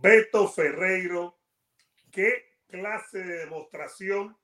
[0.00, 1.38] Beto Ferreiro,
[2.10, 4.36] qué clase de demostración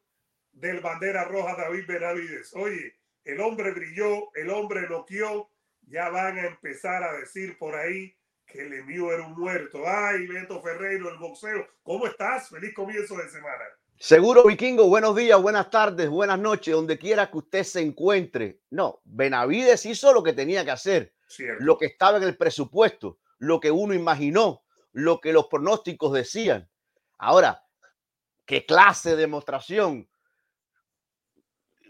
[0.52, 2.54] del bandera roja David Benavides.
[2.54, 2.94] Oye,
[3.24, 5.50] el hombre brilló, el hombre noqueó,
[5.82, 9.82] ya van a empezar a decir por ahí que Lemieux era un muerto.
[9.86, 11.66] Ay, Beto Ferreiro, el boxeo.
[11.82, 12.48] ¿Cómo estás?
[12.48, 13.64] Feliz comienzo de semana.
[13.98, 18.60] Seguro Vikingo, buenos días, buenas tardes, buenas noches, donde quiera que usted se encuentre.
[18.70, 21.62] No, Benavides hizo lo que tenía que hacer, Cierto.
[21.62, 26.68] lo que estaba en el presupuesto, lo que uno imaginó, lo que los pronósticos decían.
[27.18, 27.64] Ahora,
[28.46, 30.08] ¿qué clase de demostración?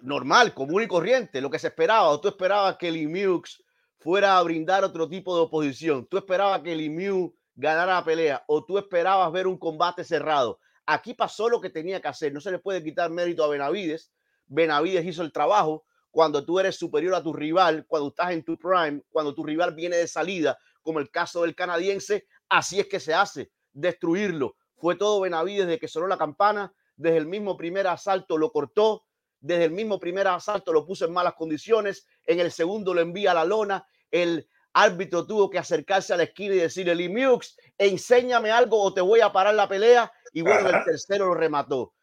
[0.03, 2.09] Normal, común y corriente, lo que se esperaba.
[2.09, 3.63] ¿O tú esperabas que Lemieux
[3.99, 6.07] fuera a brindar otro tipo de oposición?
[6.07, 8.45] ¿Tú esperabas que Lemieux ganara la pelea?
[8.47, 10.59] ¿O tú esperabas ver un combate cerrado?
[10.87, 12.33] Aquí pasó lo que tenía que hacer.
[12.33, 14.13] No se le puede quitar mérito a Benavides.
[14.47, 15.85] Benavides hizo el trabajo.
[16.11, 19.75] Cuando tú eres superior a tu rival, cuando estás en tu prime, cuando tu rival
[19.75, 24.57] viene de salida, como el caso del canadiense, así es que se hace, destruirlo.
[24.77, 29.05] Fue todo Benavides desde que sonó la campana, desde el mismo primer asalto lo cortó,
[29.41, 33.31] desde el mismo primer asalto lo puso en malas condiciones, en el segundo lo envía
[33.31, 38.51] a la lona, el árbitro tuvo que acercarse a la esquina y decirle, Limiux, enséñame
[38.51, 41.95] algo o te voy a parar la pelea, y bueno, el tercero lo remató.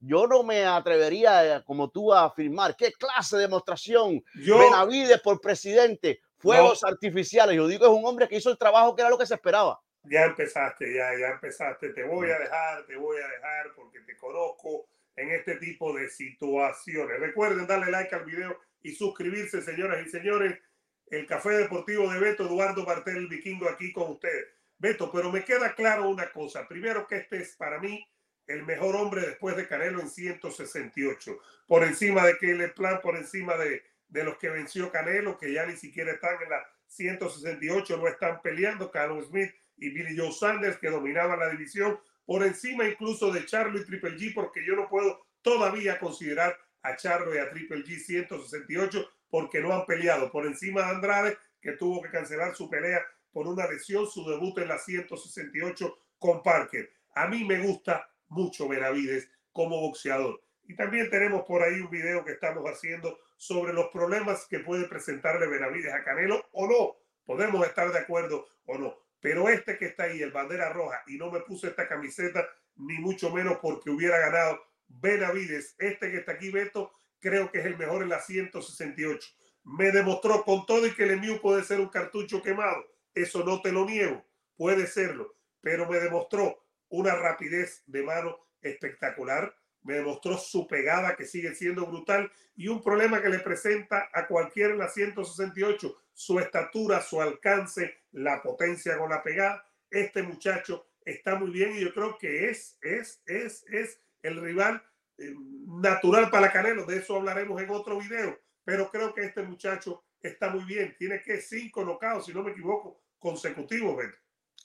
[0.00, 4.22] Yo no me atrevería, eh, como tú, a afirmar qué clase de demostración.
[4.44, 7.56] Yo, Benavides por presidente, fuegos artificiales.
[7.56, 9.80] Yo digo, es un hombre que hizo el trabajo que era lo que se esperaba.
[10.04, 11.90] ya empezaste, ya, ya empezaste.
[11.90, 16.08] Te voy a dejar, te voy a dejar porque te conozco en este tipo de
[16.08, 17.20] situaciones.
[17.20, 20.58] Recuerden darle like al video y suscribirse, señoras y señores.
[21.06, 24.46] El Café Deportivo de Beto Eduardo Martel, el vikingo, aquí con ustedes.
[24.78, 26.66] Beto, pero me queda claro una cosa.
[26.66, 28.04] Primero que este es para mí
[28.46, 31.38] el mejor hombre después de Canelo en 168.
[31.66, 35.64] Por encima de Caleb Plan, por encima de, de los que venció Canelo, que ya
[35.64, 38.90] ni siquiera están en la 168, no están peleando.
[38.90, 43.80] Carlos Smith y Billy Joe Sanders, que dominaban la división, por encima incluso de Charlo
[43.80, 47.98] y Triple G, porque yo no puedo todavía considerar a Charlo y a Triple G
[47.98, 50.30] 168 porque no han peleado.
[50.30, 53.00] Por encima de Andrade, que tuvo que cancelar su pelea
[53.32, 56.92] por una lesión, su debut en la 168 con Parker.
[57.14, 60.42] A mí me gusta mucho Benavides como boxeador.
[60.64, 64.86] Y también tenemos por ahí un video que estamos haciendo sobre los problemas que puede
[64.86, 66.96] presentarle Benavides a Canelo o no.
[67.24, 68.96] Podemos estar de acuerdo o no.
[69.20, 73.00] Pero este que está ahí, el bandera roja, y no me puse esta camiseta, ni
[73.00, 75.74] mucho menos porque hubiera ganado Benavides.
[75.80, 79.28] Este que está aquí, Beto, creo que es el mejor en la 168.
[79.64, 82.86] Me demostró con todo y que el Lemieux puede ser un cartucho quemado.
[83.12, 84.24] Eso no te lo niego,
[84.56, 89.52] puede serlo, pero me demostró una rapidez de mano espectacular,
[89.84, 94.26] me demostró su pegada que sigue siendo brutal y un problema que le presenta a
[94.26, 99.64] cualquiera en la 168, su estatura, su alcance, la potencia con la pegada.
[99.90, 104.82] Este muchacho está muy bien y yo creo que es, es, es, es el rival
[105.18, 105.34] eh,
[105.66, 106.84] natural para Canelo.
[106.86, 110.94] De eso hablaremos en otro video, pero creo que este muchacho está muy bien.
[110.98, 114.04] Tiene que cinco nocaos, si no me equivoco, consecutivos.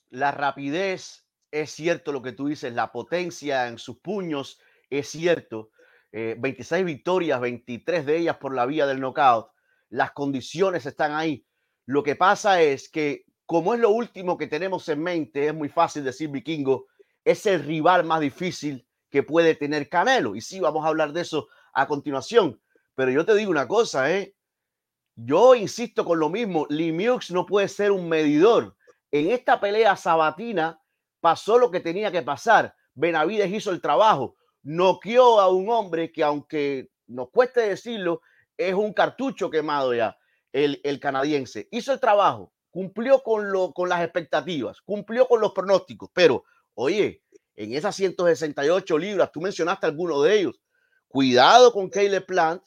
[0.10, 5.72] La rapidez, es cierto lo que tú dices, la potencia en sus puños, es cierto.
[6.12, 9.50] Eh, 26 victorias, 23 de ellas por la vía del knockout.
[9.90, 11.46] Las condiciones están ahí.
[11.86, 15.70] Lo que pasa es que, como es lo último que tenemos en mente, es muy
[15.70, 16.88] fácil decir vikingo,
[17.24, 20.36] es el rival más difícil que puede tener Canelo.
[20.36, 22.62] Y sí, vamos a hablar de eso a continuación.
[22.96, 24.34] Pero yo te digo una cosa, ¿eh?
[25.16, 28.76] Yo insisto con lo mismo, Lemieux no puede ser un medidor.
[29.12, 30.80] En esta pelea sabatina
[31.20, 32.76] pasó lo que tenía que pasar.
[32.94, 34.36] Benavides hizo el trabajo,
[34.68, 38.22] noqueó a un hombre que aunque nos cueste decirlo,
[38.58, 40.18] es un cartucho quemado ya,
[40.52, 41.70] el, el canadiense.
[41.72, 47.24] Hizo el trabajo, cumplió con, lo, con las expectativas, cumplió con los pronósticos, pero oye,
[47.56, 50.60] en esas 168 libras, tú mencionaste alguno de ellos,
[51.08, 52.62] cuidado con Caleb Plant,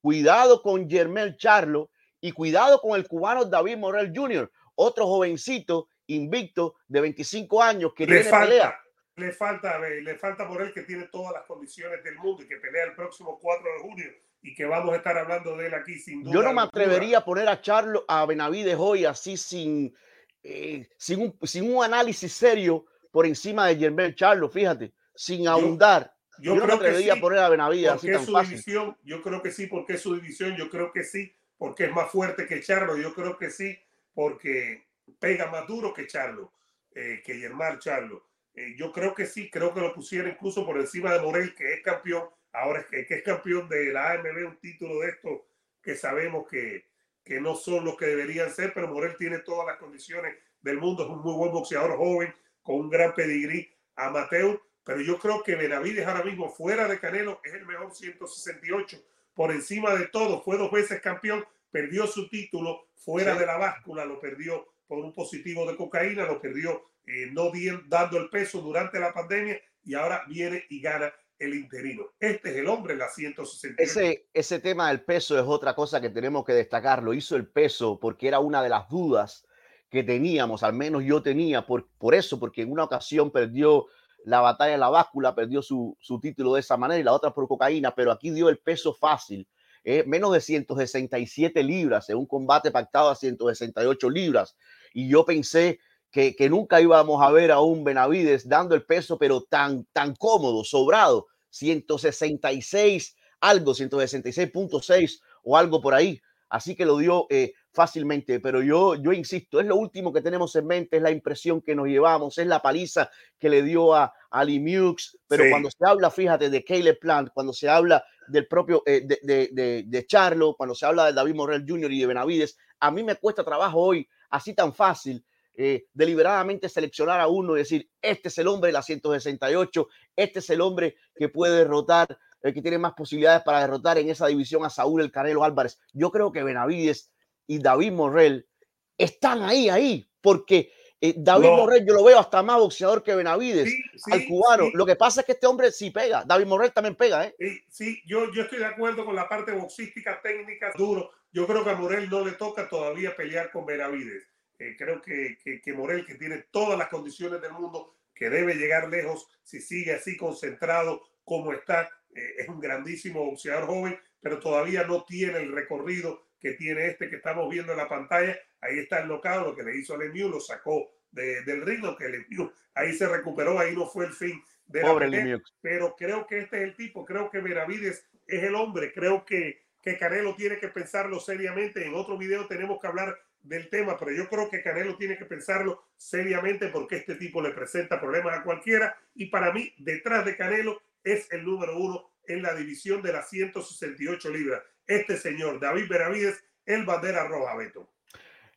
[0.00, 1.90] cuidado con Germel Charlo
[2.20, 8.06] y cuidado con el cubano David Morel Jr., otro jovencito invicto de 25 años que
[8.06, 8.80] le tiene falta, pelea.
[9.20, 12.56] Le falta, le falta por él que tiene todas las condiciones del mundo y que
[12.56, 14.10] pelea el próximo 4 de junio
[14.42, 16.34] y que vamos a estar hablando de él aquí sin duda.
[16.34, 19.94] Yo no me atrevería a poner a Charlo, a Benavides hoy así sin,
[20.42, 26.14] eh, sin, un, sin un análisis serio por encima de Germán Charlo, fíjate, sin ahondar.
[26.38, 28.26] Yo, Yo, no me creo que sí, a poner a Benavides así porque es tan
[28.26, 28.50] su fácil.
[28.50, 28.96] división.
[29.02, 30.56] Yo creo que sí, porque es su división.
[30.56, 32.96] Yo creo que sí, porque es más fuerte que Charlo.
[32.96, 33.78] Yo creo que sí,
[34.14, 34.86] porque
[35.18, 36.52] pega más duro que Charlo,
[36.94, 38.29] eh, que Germán Charlo.
[38.54, 41.74] Eh, yo creo que sí, creo que lo pusieron incluso por encima de Morel, que
[41.74, 45.46] es campeón, ahora es que, que es campeón de la AMB, un título de esto
[45.82, 46.86] que sabemos que,
[47.24, 51.04] que no son los que deberían ser, pero Morel tiene todas las condiciones del mundo,
[51.04, 55.54] es un muy buen boxeador joven, con un gran pedigrí amateur, pero yo creo que
[55.54, 59.02] Benavides ahora mismo fuera de Canelo es el mejor 168
[59.34, 64.04] por encima de todo, fue dos veces campeón, perdió su título fuera de la báscula,
[64.04, 68.60] lo perdió por un positivo de cocaína, lo perdió eh, no bien dando el peso
[68.60, 72.04] durante la pandemia y ahora viene y gana el interino.
[72.20, 73.82] Este es el hombre, la 168.
[73.82, 77.02] Ese, ese tema del peso es otra cosa que tenemos que destacar.
[77.02, 79.46] Lo hizo el peso porque era una de las dudas
[79.90, 83.86] que teníamos, al menos yo tenía, por, por eso, porque en una ocasión perdió
[84.24, 87.34] la batalla de la báscula, perdió su, su título de esa manera y la otra
[87.34, 89.48] por cocaína, pero aquí dio el peso fácil.
[89.82, 94.56] Eh, menos de 167 libras en un combate pactado a 168 libras.
[94.92, 95.80] Y yo pensé
[96.10, 100.14] que, que, nunca íbamos a ver a un Benavides dando el peso, pero tan, tan
[100.14, 106.20] cómodo, sobrado, 166, algo, 166.6 o algo por ahí.
[106.48, 110.54] Así que lo dio eh, fácilmente, pero yo, yo insisto, es lo último que tenemos
[110.56, 113.08] en mente, es la impresión que nos llevamos, es la paliza
[113.38, 115.50] que le dio a, a Mux, pero sí.
[115.50, 119.48] cuando se habla, fíjate, de Caleb Plant, cuando se habla del propio, eh, de, de,
[119.52, 121.92] de, de, Charlo, cuando se habla de David Morrell Jr.
[121.92, 125.24] y de Benavides, a mí me cuesta trabajo hoy, así tan fácil,
[125.62, 130.38] eh, deliberadamente seleccionar a uno y decir, este es el hombre de la 168, este
[130.38, 134.26] es el hombre que puede derrotar, el que tiene más posibilidades para derrotar en esa
[134.28, 135.78] división a Saúl el Canelo Álvarez.
[135.92, 137.12] Yo creo que Benavides
[137.46, 138.48] y David Morrell
[138.96, 141.56] están ahí, ahí, porque eh, David no.
[141.58, 144.64] Morrell yo lo veo hasta más boxeador que Benavides, sí, sí, al cubano.
[144.64, 144.70] Sí.
[144.72, 147.34] Lo que pasa es que este hombre sí pega, David Morrell también pega, ¿eh?
[147.68, 151.10] Sí, yo, yo estoy de acuerdo con la parte boxística, técnica, duro.
[151.32, 154.29] Yo creo que a Morrell no le toca todavía pelear con Benavides.
[154.60, 158.54] Eh, creo que, que, que Morel, que tiene todas las condiciones del mundo, que debe
[158.54, 164.38] llegar lejos si sigue así concentrado como está, eh, es un grandísimo boxeador joven, pero
[164.38, 168.38] todavía no tiene el recorrido que tiene este que estamos viendo en la pantalla.
[168.60, 171.82] Ahí está el locado, lo que le hizo a Lemieux, lo sacó de, del ring,
[171.96, 175.96] que Lemieux ahí se recuperó, ahí no fue el fin de Pobre la pelea, pero
[175.96, 179.96] creo que este es el tipo, creo que Meravides es el hombre, creo que, que
[179.96, 181.86] Canelo tiene que pensarlo seriamente.
[181.86, 185.24] En otro video tenemos que hablar del tema, pero yo creo que Canelo tiene que
[185.24, 190.36] pensarlo seriamente porque este tipo le presenta problemas a cualquiera y para mí detrás de
[190.36, 194.62] Canelo es el número uno en la división de las 168 libras.
[194.86, 197.88] Este señor David Benavides, el bandera roja, Beto.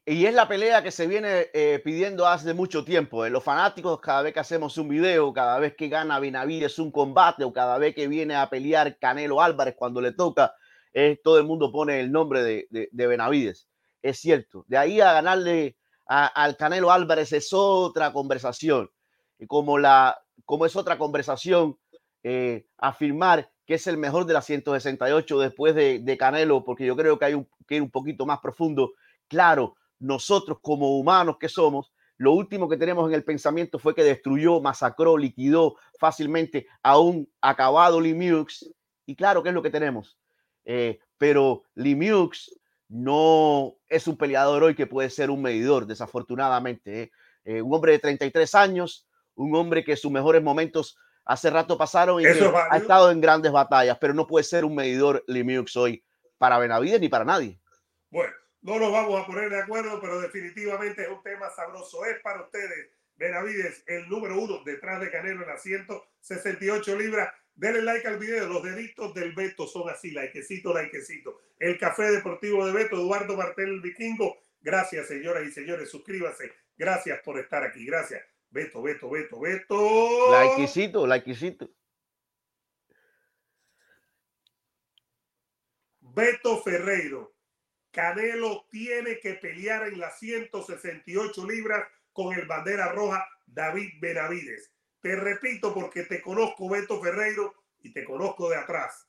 [0.06, 3.26] Y es la pelea que se viene eh, pidiendo hace mucho tiempo.
[3.26, 3.30] Eh.
[3.30, 7.46] Los fanáticos, cada vez que hacemos un video, cada vez que gana Benavides un combate
[7.46, 10.54] o cada vez que viene a pelear Canelo Álvarez cuando le toca,
[10.92, 13.70] eh, todo el mundo pone el nombre de, de, de Benavides
[14.04, 14.66] es cierto.
[14.68, 18.92] De ahí a ganarle al Canelo Álvarez es otra conversación.
[19.40, 21.80] Y como, la, como es otra conversación,
[22.22, 26.96] eh, afirmar que es el mejor de las 168 después de, de Canelo, porque yo
[26.96, 28.92] creo que hay un, que ir un poquito más profundo.
[29.28, 34.04] Claro, nosotros como humanos que somos, lo último que tenemos en el pensamiento fue que
[34.04, 38.70] destruyó, masacró, liquidó fácilmente a un acabado Lemieux.
[39.06, 40.18] Y claro, ¿qué es lo que tenemos?
[40.66, 42.52] Eh, pero Lemieux
[42.94, 47.02] no es un peleador hoy que puede ser un medidor, desafortunadamente.
[47.02, 47.12] ¿eh?
[47.44, 50.96] Eh, un hombre de 33 años, un hombre que sus mejores momentos
[51.26, 55.24] hace rato pasaron y ha estado en grandes batallas, pero no puede ser un medidor
[55.26, 56.04] Lemieux hoy
[56.38, 57.60] para Benavides ni para nadie.
[58.12, 58.32] Bueno,
[58.62, 62.06] no nos vamos a poner de acuerdo, pero definitivamente es un tema sabroso.
[62.06, 67.34] Es para ustedes, Benavides, el número uno detrás de Canelo en las 168 libras.
[67.56, 68.48] Denle like al video.
[68.48, 71.40] Los deditos del Beto son así, likecito, likecito.
[71.60, 74.38] El Café Deportivo de Beto, Eduardo Martel el Vikingo.
[74.62, 75.90] Gracias, señoras y señores.
[75.90, 76.52] Suscríbase.
[76.78, 77.86] Gracias por estar aquí.
[77.86, 78.24] Gracias.
[78.50, 80.32] Beto, Beto, Beto, Beto.
[80.32, 81.70] Likecito, likecito.
[86.00, 87.34] Beto Ferreiro.
[87.92, 94.72] Canelo tiene que pelear en las 168 libras con el bandera roja David Benavides.
[95.04, 99.06] Te repito porque te conozco, Beto Ferreiro, y te conozco de atrás.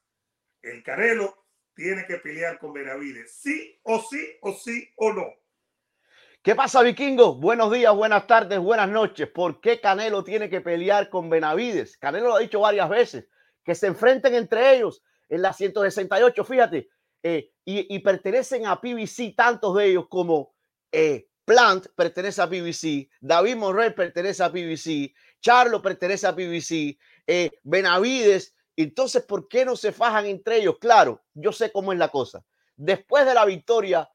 [0.61, 3.33] El Canelo tiene que pelear con Benavides.
[3.37, 5.25] Sí o sí, o sí o no.
[6.43, 7.37] ¿Qué pasa, vikingo?
[7.37, 9.29] Buenos días, buenas tardes, buenas noches.
[9.29, 11.97] ¿Por qué Canelo tiene que pelear con Benavides?
[11.97, 13.29] Canelo lo ha dicho varias veces,
[13.63, 16.89] que se enfrenten entre ellos en la 168, fíjate,
[17.23, 20.57] eh, y, y, pertenecen a PBC, tantos de ellos como
[20.91, 27.51] eh, Plant pertenece a PBC, David Morrell pertenece a PBC, Charlo pertenece a PBC, eh,
[27.63, 28.55] Benavides.
[28.77, 30.77] Entonces, ¿por qué no se fajan entre ellos?
[30.81, 32.45] Claro, yo sé cómo es la cosa.
[32.77, 34.09] Después de la victoria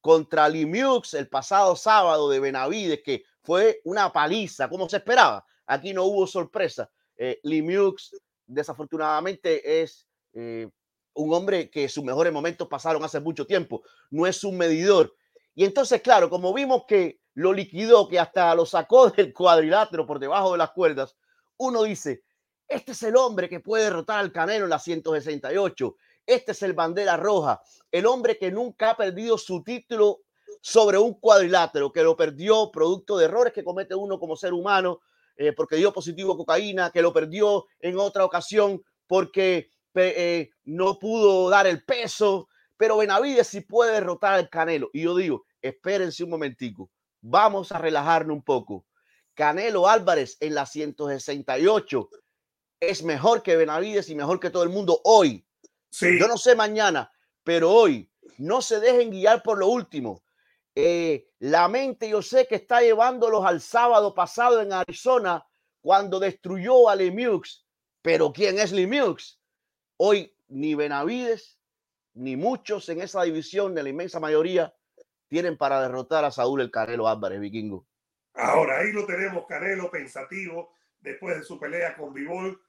[0.00, 5.92] contra Lemieux el pasado sábado de Benavides, que fue una paliza, como se esperaba, aquí
[5.92, 6.90] no hubo sorpresa.
[7.16, 10.68] Eh, Lemieux, desafortunadamente, es eh,
[11.14, 13.82] un hombre que sus mejores momentos pasaron hace mucho tiempo.
[14.10, 15.14] No es un medidor.
[15.60, 20.18] Y entonces, claro, como vimos que lo liquidó, que hasta lo sacó del cuadrilátero por
[20.18, 21.18] debajo de las cuerdas,
[21.58, 22.22] uno dice,
[22.66, 25.96] este es el hombre que puede derrotar al Canelo en la 168.
[26.24, 27.60] Este es el bandera roja,
[27.92, 30.20] el hombre que nunca ha perdido su título
[30.62, 35.00] sobre un cuadrilátero, que lo perdió producto de errores que comete uno como ser humano,
[35.36, 41.50] eh, porque dio positivo cocaína, que lo perdió en otra ocasión porque eh, no pudo
[41.50, 42.48] dar el peso,
[42.78, 44.88] pero Benavides sí puede derrotar al Canelo.
[44.94, 46.90] Y yo digo, espérense un momentico,
[47.20, 48.86] vamos a relajarnos un poco.
[49.34, 52.08] Canelo Álvarez en la 168
[52.80, 55.46] es mejor que Benavides y mejor que todo el mundo hoy.
[55.90, 56.18] Sí.
[56.18, 57.10] Yo no sé mañana,
[57.44, 60.22] pero hoy no se dejen guiar por lo último.
[60.74, 65.44] Eh, la mente yo sé que está llevándolos al sábado pasado en Arizona
[65.80, 67.66] cuando destruyó a Lemieux.
[68.02, 69.40] Pero ¿quién es Lemieux?
[69.98, 71.58] Hoy ni Benavides
[72.14, 74.74] ni muchos en esa división de la inmensa mayoría
[75.30, 77.86] tienen para derrotar a Saúl el Canelo Álvarez, vikingo.
[78.34, 82.60] Ahora ahí lo tenemos, Canelo pensativo después de su pelea con Bivol.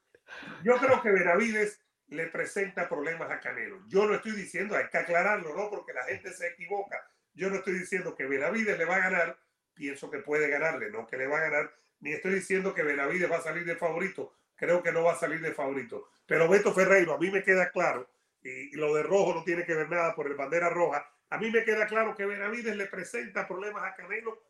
[0.62, 3.80] Yo creo que Benavides le presenta problemas a Canelo.
[3.88, 5.70] Yo no estoy diciendo, hay que aclararlo, ¿no?
[5.70, 7.04] Porque la gente se equivoca.
[7.34, 9.38] Yo no estoy diciendo que Benavides le va a ganar,
[9.74, 13.30] pienso que puede ganarle, no que le va a ganar, ni estoy diciendo que Benavides
[13.30, 16.10] va a salir de favorito, creo que no va a salir de favorito.
[16.26, 18.08] Pero Beto Ferreiro, a mí me queda claro,
[18.40, 21.50] y, lo de rojo no tiene que ver nada por el bandera roja, a mí
[21.50, 24.42] me queda claro que Benavides le presenta problemas a Canelo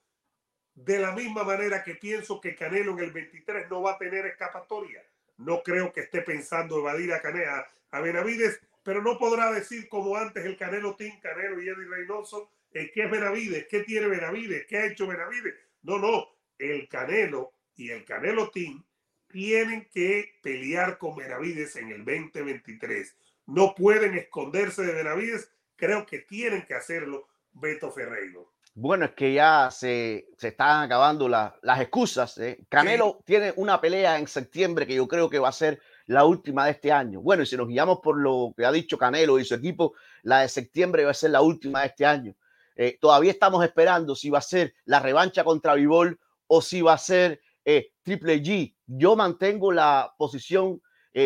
[0.74, 4.26] de la misma manera que pienso que Canelo en el 23 no va a tener
[4.26, 5.00] escapatoria.
[5.36, 10.16] No creo que esté pensando evadir a, Canelo, a Benavides, pero no podrá decir como
[10.16, 13.68] antes el Canelo Team, Canelo y Eddie Reynoso, ¿qué es Benavides?
[13.68, 14.66] ¿Qué tiene Benavides?
[14.66, 15.54] ¿Qué ha hecho Benavides?
[15.82, 18.84] No, no, el Canelo y el Canelo Team
[19.28, 23.16] tienen que pelear con Benavides en el 2023.
[23.46, 25.48] No pueden esconderse de Benavides,
[25.82, 28.52] creo que tienen que hacerlo Beto Ferreiro.
[28.72, 32.38] Bueno, es que ya se, se están acabando las excusas.
[32.38, 32.64] ¿eh?
[32.68, 36.66] Canelo tiene una pelea en septiembre que yo creo que va a ser la última
[36.66, 37.20] de este año.
[37.20, 40.42] Bueno, y si nos guiamos por lo que ha dicho Canelo y su equipo, la
[40.42, 42.36] de septiembre va a ser la última de este año.
[42.76, 46.92] Eh, todavía estamos esperando si va a ser la revancha contra Vivol o si va
[46.92, 48.72] a ser eh, Triple G.
[48.86, 50.80] Yo mantengo la posición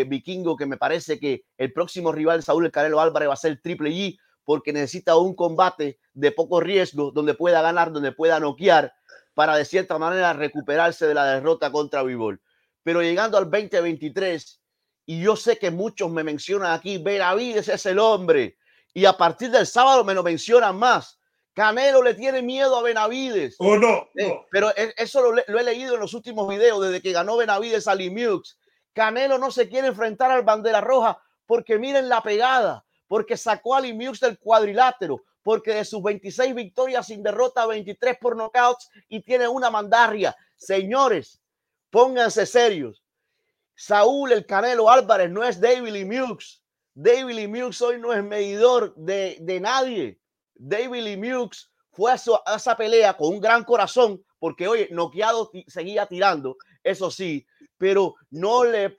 [0.08, 3.60] vikingo que me parece que el próximo rival Saúl El Canelo Álvarez va a ser
[3.60, 8.94] Triple G porque necesita un combate de poco riesgo donde pueda ganar, donde pueda noquear
[9.34, 12.40] para de cierta manera recuperarse de la derrota contra Vivol.
[12.82, 14.62] Pero llegando al 2023,
[15.04, 18.56] y yo sé que muchos me mencionan aquí, Benavides es el hombre,
[18.94, 21.18] y a partir del sábado me lo mencionan más.
[21.52, 23.56] Canelo le tiene miedo a Benavides.
[23.58, 24.08] ¿O no?
[24.14, 27.88] Eh, pero e, eso lo, he leído en los últimos videos desde que ganó Benavides
[27.88, 28.58] a Lemieux.
[28.92, 33.80] Canelo no se quiere enfrentar al bandera roja porque miren la pegada, porque sacó a
[33.80, 39.46] Lemieux del cuadrilátero, porque de sus 26 victorias sin derrota, 23 por knockouts y tiene
[39.46, 40.36] una mandarria.
[40.56, 41.40] Señores,
[41.90, 43.02] pónganse serios.
[43.74, 46.62] Saúl el Canelo Álvarez no es David Lemieux.
[46.94, 50.18] David Lemieux hoy no es medidor de, de nadie.
[50.54, 56.56] David Lemieux fue a, esa pelea con un gran corazón, porque oye, noqueado seguía tirando,
[56.86, 58.96] eso sí, pero no le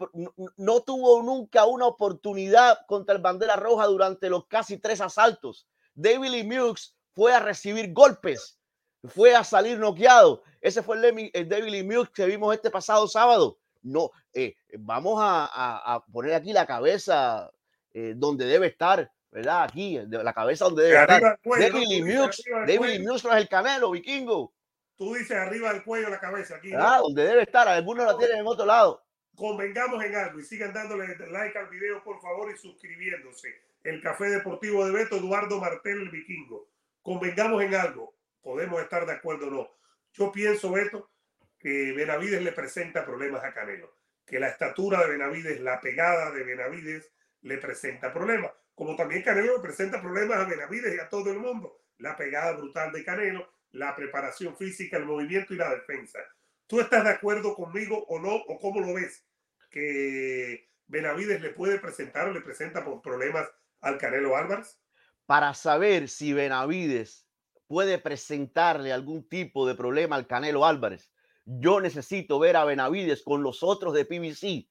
[0.57, 5.67] no, tuvo nunca una oportunidad contra el bandera roja durante los casi tres asaltos.
[5.95, 8.59] David Lemieux fue a recibir golpes,
[9.05, 10.43] fue a salir noqueado.
[10.59, 13.57] Ese fue el, David Lemieux que vimos este pasado sábado.
[13.81, 17.49] No, eh, vamos a, poner aquí la cabeza
[17.93, 19.63] eh, donde debe estar ¿verdad?
[19.63, 21.39] Aquí, la cabeza donde debe estar.
[21.43, 24.53] David Lemieux, David no es el canelo, vikingo.
[24.97, 26.71] Tú dices arriba del cuello la cabeza, aquí.
[26.75, 29.03] Ah, donde debe estar, algunos la tienen en otro lado.
[29.35, 33.61] Convengamos en algo y sigan dándole like al video, por favor, y suscribiéndose.
[33.83, 36.67] El Café Deportivo de Beto, Eduardo Martel, el vikingo.
[37.03, 39.69] Convengamos en algo, podemos estar de acuerdo o no.
[40.13, 41.11] Yo pienso, Beto,
[41.59, 43.93] que Benavides le presenta problemas a Canelo,
[44.25, 47.11] que la estatura de Benavides, la pegada de Benavides
[47.41, 51.81] le presenta problemas como también Canelo presenta problemas a Benavides y a todo el mundo.
[51.97, 56.19] La pegada brutal de Canelo, la preparación física, el movimiento y la defensa.
[56.67, 58.35] ¿Tú estás de acuerdo conmigo o no?
[58.35, 59.25] ¿O cómo lo ves?
[59.69, 63.47] Que Benavides le puede presentar o le presenta problemas
[63.81, 64.79] al Canelo Álvarez.
[65.25, 67.27] Para saber si Benavides
[67.67, 71.11] puede presentarle algún tipo de problema al Canelo Álvarez,
[71.45, 74.67] yo necesito ver a Benavides con los otros de PBC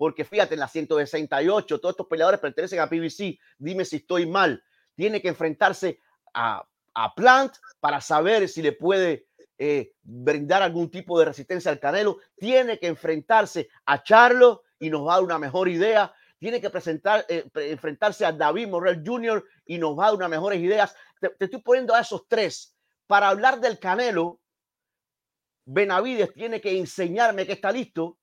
[0.00, 4.64] porque fíjate, en la 168, todos estos peleadores pertenecen a PBC, dime si estoy mal,
[4.94, 6.00] tiene que enfrentarse
[6.32, 6.66] a,
[7.14, 9.26] Plant para saber si le puede
[9.58, 15.06] eh, brindar algún tipo de resistencia al Canelo, tiene que enfrentarse a Charlo y nos
[15.06, 19.44] va a dar una mejor idea, tiene que presentar, eh, enfrentarse a David Morrell Jr.
[19.66, 20.94] y nos va a dar unas mejores ideas.
[21.20, 22.74] Te, estoy poniendo a esos tres
[23.06, 24.40] para hablar del Canelo
[25.72, 28.18] Benavides tiene que enseñarme que está listo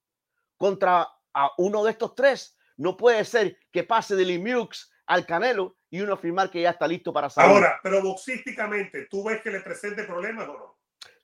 [0.57, 2.57] contra a uno de estos tres.
[2.75, 6.87] No puede ser que pase de Limiux al Canelo y uno afirmar que ya está
[6.87, 7.51] listo para salir.
[7.51, 10.77] Ahora, pero boxísticamente, ¿tú ves que le presente problemas o no?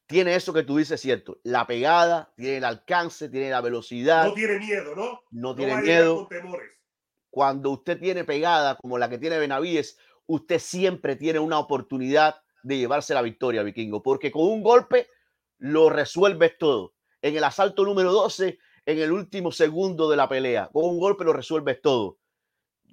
[0.07, 1.39] Tiene eso que tú dices, cierto.
[1.43, 4.25] La pegada, tiene el alcance, tiene la velocidad.
[4.25, 5.21] No tiene miedo, ¿no?
[5.31, 6.27] No tiene miedo.
[7.29, 9.97] Cuando usted tiene pegada como la que tiene Benavides,
[10.27, 15.07] usted siempre tiene una oportunidad de llevarse la victoria, Vikingo, porque con un golpe
[15.57, 16.93] lo resuelves todo.
[17.21, 21.23] En el asalto número 12, en el último segundo de la pelea, con un golpe
[21.23, 22.19] lo resuelves todo.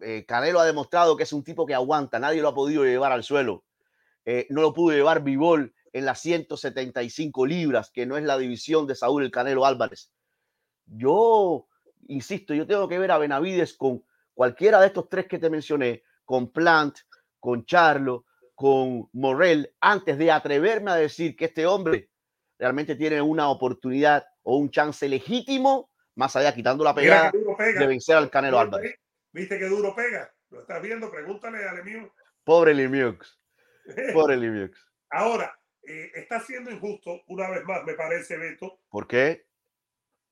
[0.02, 3.12] Eh, Canelo ha demostrado que es un tipo que aguanta, nadie lo ha podido llevar
[3.12, 3.64] al suelo.
[4.25, 8.87] Eh, no lo pudo llevar Vivol en las 175 libras, que no es la división
[8.87, 10.12] de Saúl el Canelo Álvarez.
[10.87, 11.66] Yo
[12.09, 14.04] insisto, yo tengo que ver a Benavides con
[14.35, 16.99] cualquiera de estos tres que te mencioné, con Plant,
[17.38, 22.11] con Charlo, con Morrell, antes de atreverme a decir que este hombre
[22.59, 28.16] realmente tiene una oportunidad o un chance legítimo, más allá quitando la pegada, de vencer
[28.16, 28.97] al Canelo Álvarez.
[29.32, 30.32] ¿Viste qué duro pega?
[30.50, 31.10] ¿Lo estás viendo?
[31.10, 32.10] Pregúntale a Lemieux.
[32.44, 33.40] Pobre Lemieux.
[34.12, 34.76] Pobre Lemieux.
[35.10, 38.80] Ahora, eh, está siendo injusto, una vez más, me parece, Beto.
[38.88, 39.46] ¿Por qué?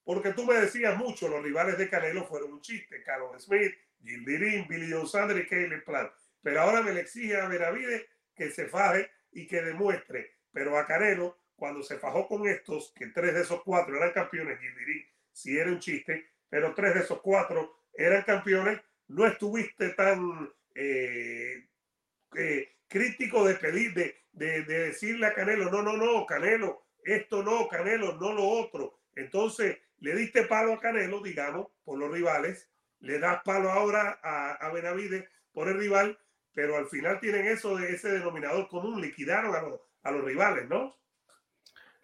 [0.04, 3.02] Porque tú me decías mucho, los rivales de Canelo fueron un chiste.
[3.02, 6.12] Carlos Smith, Gildirín, Billy Joe Sanders y Caleb Plant.
[6.42, 10.38] Pero ahora me le exige a Benavides que se faje y que demuestre.
[10.50, 14.58] Pero a Canelo, cuando se fajó con estos, que tres de esos cuatro eran campeones,
[14.60, 20.50] Gildirín sí era un chiste, pero tres de esos cuatro eran campeones, no estuviste tan
[20.74, 21.66] eh,
[22.36, 27.68] eh, crítico de pedir, de, de, decirle a Canelo, no, no, no, Canelo, esto no,
[27.68, 29.00] Canelo, no lo otro.
[29.16, 32.68] Entonces, le diste palo a Canelo, digamos, por los rivales,
[33.00, 36.18] le das palo ahora a, a Benavides por el rival,
[36.52, 40.68] pero al final tienen eso de ese denominador común, liquidaron a los, a los rivales,
[40.68, 40.98] ¿no?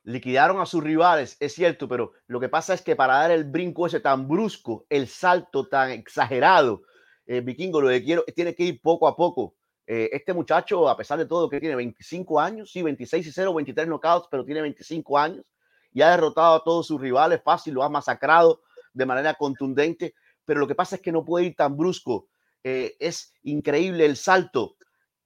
[0.04, 3.44] liquidaron a sus rivales, es cierto, pero lo que pasa es que para dar el
[3.44, 6.82] brinco ese tan brusco, el salto tan exagerado,
[7.26, 9.54] eh, Vikingo, lo que quiero tiene que ir poco a poco.
[9.86, 13.54] Eh, este muchacho, a pesar de todo, que tiene 25 años, sí, 26 y 0,
[13.54, 15.44] 23 knockouts, pero tiene 25 años
[15.92, 20.60] y ha derrotado a todos sus rivales fácil, lo ha masacrado de manera contundente, pero
[20.60, 22.28] lo que pasa es que no puede ir tan brusco.
[22.62, 24.76] Eh, es increíble el salto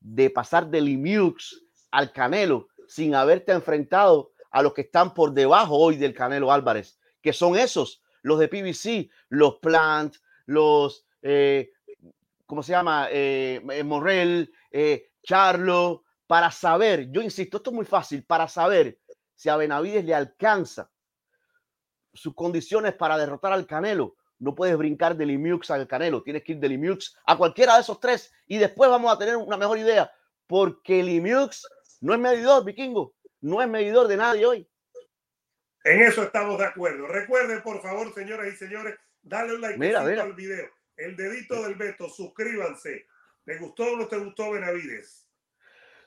[0.00, 5.76] de pasar de Limieux al Canelo sin haberte enfrentado a los que están por debajo
[5.76, 11.06] hoy del Canelo Álvarez, que son esos, los de PBC, los Plant, los,
[12.48, 13.08] ¿cómo se llama?
[13.12, 14.52] Eh, eh, Morrell,
[15.22, 18.98] Charlo, para saber, yo insisto, esto es muy fácil, para saber
[19.34, 20.90] si a Benavides le alcanza
[22.12, 24.16] sus condiciones para derrotar al Canelo.
[24.40, 27.82] No puedes brincar de Limiux al Canelo, tienes que ir de Limiux a cualquiera de
[27.82, 30.10] esos tres y después vamos a tener una mejor idea,
[30.46, 31.68] porque Limiux
[32.00, 34.68] no es medidor, vikingo no es medidor de nadie hoy.
[35.84, 37.06] En eso estamos de acuerdo.
[37.06, 40.77] Recuerden, por favor, señoras y señores, darle un like al video.
[40.98, 43.06] El dedito del Beto, suscríbanse.
[43.44, 45.26] ¿Te gustó o no te gustó Benavides?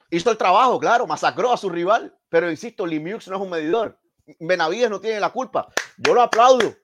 [0.09, 3.97] Hizo el trabajo, claro, masacró a su rival, pero insisto, Limiux no es un medidor.
[4.39, 5.69] Benavides no tiene la culpa.
[5.97, 6.75] Yo lo aplaudo.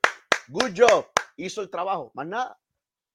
[0.48, 1.06] Good job.
[1.36, 2.58] Hizo el trabajo, más nada.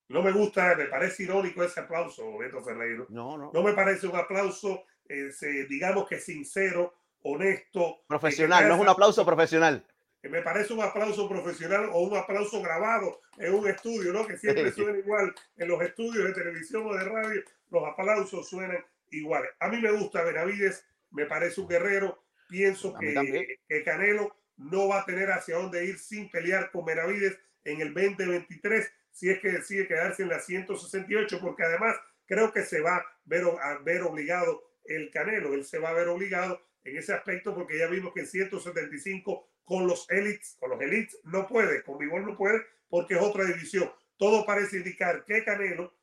[0.08, 3.06] No me gusta, me parece irónico ese aplauso, Beto Ferreiro.
[3.08, 3.50] No, no.
[3.52, 5.32] No me parece un aplauso, eh,
[5.70, 8.02] digamos que sincero, honesto.
[8.06, 9.86] Profesional, no es un aplauso profesional.
[10.28, 14.26] Me parece un aplauso profesional o un aplauso grabado en un estudio, ¿no?
[14.26, 18.84] Que siempre suena igual en los estudios de televisión o de radio, los aplausos suenan
[19.10, 19.50] iguales.
[19.58, 22.22] A mí me gusta Benavides, me parece un guerrero.
[22.48, 27.38] Pienso que, que, Canelo no va a tener hacia dónde ir sin pelear con Benavides
[27.64, 32.62] en el 2023 si es que decide quedarse en la 168, porque además creo que
[32.62, 36.60] se va a ver, a ver obligado el Canelo, él se va a ver obligado
[36.84, 41.18] en ese aspecto porque ya vimos que en 175 con los elites, con los elites
[41.24, 43.90] no puede, con Vivol no puede porque es otra división.
[44.16, 45.94] Todo parece indicar que Canelo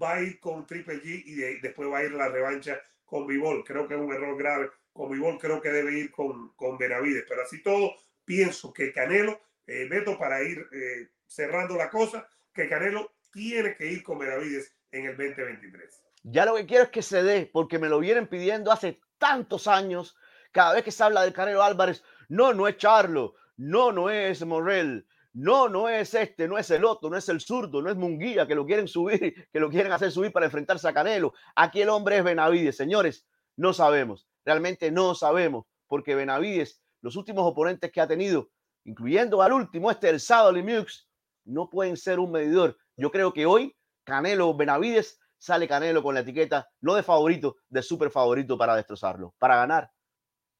[0.00, 3.64] va a ir con Triple G y después va a ir la revancha con Vivol.
[3.64, 4.70] Creo que es un error grave.
[4.92, 7.24] Con Vivol creo que debe ir con, con Benavides.
[7.28, 9.88] Pero así todo, pienso que Canelo, eh,
[10.18, 15.16] para ir eh, cerrando la cosa, que Canelo tiene que ir con Benavides en el
[15.16, 16.02] 2023.
[16.24, 19.68] Ya lo que quiero es que se dé, porque me lo vienen pidiendo hace tantos
[19.68, 20.16] años,
[20.50, 24.44] cada vez que se habla del Canelo Álvarez, no, no es Charlo, no, no es
[24.44, 27.94] Morrell, no, no es este, no es el otro, no es el zurdo, no es
[27.94, 31.34] Munguía, que lo quieren subir, que lo quieren hacer subir para enfrentarse a Canelo.
[31.54, 33.24] Aquí el hombre es Benavides, señores,
[33.56, 38.50] no sabemos, realmente no sabemos, porque Benavides, los últimos oponentes que ha tenido,
[38.82, 41.08] incluyendo al último, este el sábado Lemieux,
[41.44, 42.76] no pueden ser un medidor.
[42.96, 47.82] Yo creo que hoy Canelo Benavides sale Canelo con la etiqueta no de favorito, de
[47.82, 49.90] super favorito para destrozarlo, para ganar.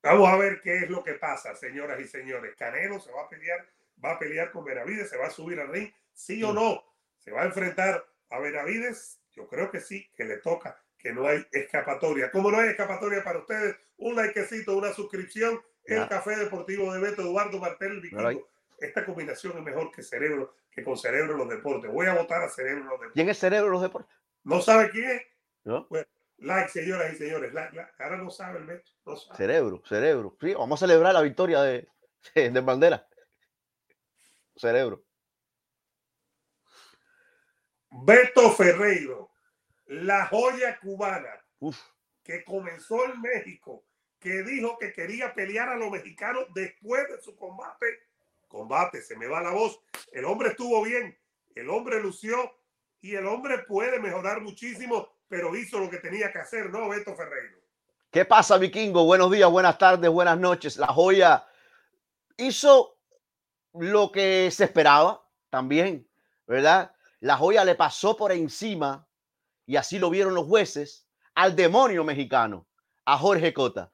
[0.03, 2.57] Vamos a ver qué es lo que pasa, señoras y señores.
[2.57, 3.65] Canelo se va a pelear,
[4.05, 6.83] va a pelear con Benavides, se va a subir al ring, sí o no.
[7.21, 9.21] Se va a enfrentar a Benavides.
[9.31, 12.33] Yo creo que sí, que le toca, que no hay escapatoria.
[12.33, 15.63] Como no hay escapatoria para ustedes, un likecito, una suscripción.
[15.85, 18.49] El Café Deportivo de Beto Eduardo Martel Vikingo.
[18.79, 21.91] Esta combinación es mejor que cerebro, que con cerebro los deportes.
[21.91, 23.15] Voy a votar a cerebro los deportes.
[23.15, 24.17] ¿Quién es cerebro los deportes?
[24.45, 25.23] ¿No sabe quién es?
[25.65, 25.89] ¿No?
[26.39, 27.53] like, señoras y señores.
[27.99, 28.91] Ahora no sabe el Beto.
[29.37, 30.37] Cerebro, cerebro.
[30.41, 31.89] Sí, vamos a celebrar la victoria de,
[32.35, 33.07] de Bandera.
[34.57, 35.05] Cerebro.
[37.91, 39.31] Beto Ferreiro,
[39.87, 41.45] la joya cubana
[42.23, 43.85] que comenzó en México,
[44.19, 47.87] que dijo que quería pelear a los mexicanos después de su combate.
[48.49, 49.79] Combate, se me va la voz.
[50.13, 51.19] El hombre estuvo bien,
[51.55, 52.53] el hombre lució
[53.03, 57.15] y el hombre puede mejorar muchísimo, pero hizo lo que tenía que hacer, ¿no, Beto
[57.17, 57.59] Ferreiro?
[58.11, 59.05] ¿Qué pasa, vikingo?
[59.05, 60.77] Buenos días, buenas tardes, buenas noches.
[60.77, 61.45] La joya
[62.37, 62.97] hizo
[63.75, 66.09] lo que se esperaba también,
[66.47, 66.95] ¿verdad?
[67.19, 69.09] La joya le pasó por encima,
[69.67, 72.69] y así lo vieron los jueces, al demonio mexicano,
[73.05, 73.93] a Jorge Cota.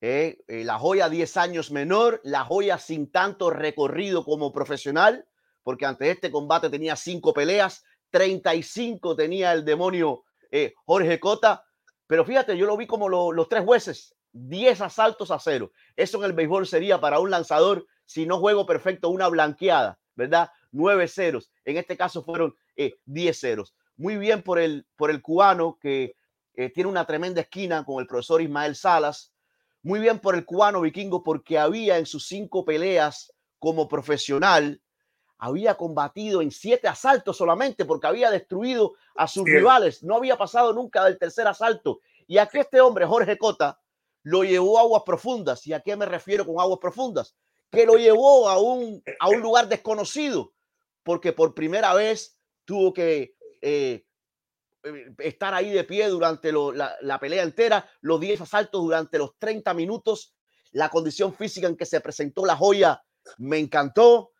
[0.00, 5.28] Eh, eh, la joya 10 años menor, la joya sin tanto recorrido como profesional,
[5.64, 11.64] porque ante este combate tenía cinco peleas, 35 tenía el demonio eh, Jorge Cota,
[12.06, 15.72] pero fíjate, yo lo vi como los tres jueces, 10 asaltos a cero.
[15.96, 20.50] Eso en el béisbol sería para un lanzador, si no juego perfecto, una blanqueada, ¿verdad?
[20.70, 21.50] nueve ceros.
[21.64, 23.74] En este caso fueron eh, diez ceros.
[23.96, 26.14] Muy bien por el, por el cubano que
[26.54, 29.32] eh, tiene una tremenda esquina con el profesor Ismael Salas.
[29.82, 34.80] Muy bien por el cubano vikingo porque había en sus cinco peleas como profesional,
[35.38, 40.02] había combatido en siete asaltos solamente porque había destruido a sus rivales.
[40.02, 42.00] No había pasado nunca del tercer asalto.
[42.26, 43.80] Y aquí este hombre, Jorge Cota,
[44.22, 45.66] lo llevó a aguas profundas.
[45.66, 47.36] ¿Y a qué me refiero con aguas profundas?
[47.70, 50.52] Que lo llevó a un, a un lugar desconocido
[51.08, 54.04] porque por primera vez tuvo que eh,
[54.82, 59.72] eh, estar ahí de pie durante la, pelea entera, los 10 asaltos durante los 30
[59.72, 60.34] minutos,
[60.72, 63.02] la condición física en que se presentó la joya
[63.38, 64.32] me encantó,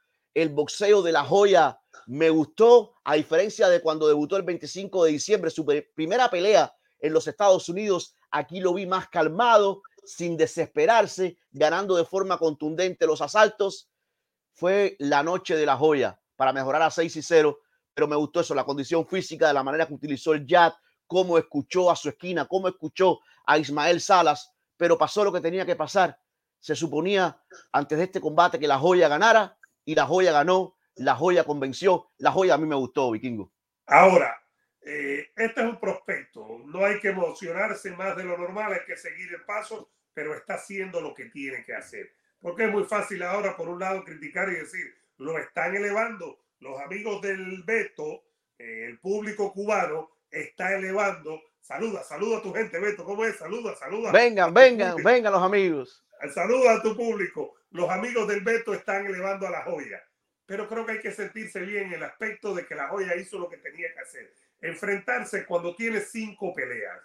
[0.42, 5.12] el boxeo de la joya me gustó, a diferencia de cuando debutó el 25 de
[5.12, 11.36] diciembre, su primera pelea en los Estados Unidos, aquí lo vi más calmado, sin desesperarse,
[11.50, 13.90] ganando de forma contundente los asaltos.
[14.54, 17.58] Fue la noche de la joya para mejorar a 6 y 0,
[17.92, 20.72] pero me gustó eso, la condición física, de la manera que utilizó el jab,
[21.06, 25.66] cómo escuchó a su esquina, cómo escuchó a Ismael Salas, pero pasó lo que tenía
[25.66, 26.18] que pasar.
[26.60, 27.40] Se suponía
[27.72, 29.57] antes de este combate que la joya ganara
[29.88, 33.50] y la joya ganó, la joya convenció, la joya a mí me gustó, vikingo.
[33.86, 34.38] Ahora,
[34.82, 38.98] eh, este es un prospecto, no hay que emocionarse más de lo normal, hay que
[38.98, 42.12] seguir el paso, pero está haciendo lo que tiene que hacer.
[42.38, 46.38] Porque es muy fácil ahora, por un lado, criticar y decir, lo están elevando.
[46.58, 48.24] Los amigos del Beto,
[48.58, 51.40] eh, el público cubano, está elevando.
[51.62, 53.06] Saluda, saluda a tu gente, Beto.
[53.06, 53.38] ¿Cómo es?
[53.38, 54.12] Saluda, saluda.
[54.12, 56.04] Vengan, vengan, vengan los amigos.
[56.34, 57.54] Saluda a tu público.
[57.70, 60.02] Los amigos del Beto están elevando a la joya.
[60.46, 63.38] Pero creo que hay que sentirse bien en el aspecto de que la joya hizo
[63.38, 64.32] lo que tenía que hacer.
[64.62, 66.98] Enfrentarse cuando tienes cinco peleas.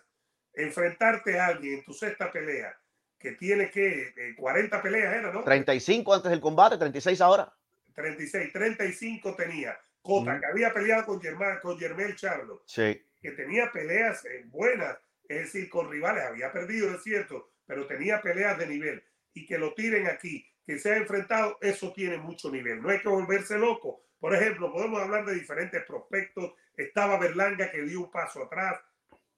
[0.54, 2.78] Enfrentarte a alguien en tu sexta pelea
[3.24, 5.44] que tiene que 40 eh, peleas, ¿era, no?
[5.44, 7.54] 35 antes del combate, 36 ahora.
[7.96, 9.80] 36, 35 tenía.
[10.02, 13.02] Cota, que había peleado con Germán, con Germel Charlo, sí.
[13.22, 14.98] que tenía peleas eh, buenas,
[15.30, 19.04] es decir, con rivales, había perdido, es cierto, pero tenía peleas de nivel.
[19.34, 22.82] Y que lo tiren aquí, que se ha enfrentado, eso tiene mucho nivel.
[22.82, 24.04] No hay que volverse loco.
[24.20, 26.54] Por ejemplo, podemos hablar de diferentes prospectos.
[26.76, 28.80] Estaba Berlanga que dio un paso atrás,